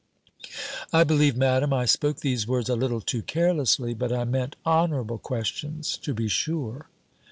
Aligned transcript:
"I 0.91 1.03
believe, 1.03 1.37
Madam, 1.37 1.73
I 1.73 1.85
spoke 1.85 2.21
these 2.21 2.47
words 2.47 2.69
a 2.69 2.75
little 2.75 3.01
too 3.01 3.21
carelessly; 3.21 3.93
but 3.93 4.11
I 4.11 4.23
meant 4.23 4.55
honourable 4.65 5.19
questions, 5.19 5.95
to 5.97 6.15
be 6.15 6.27
sure." 6.27 6.87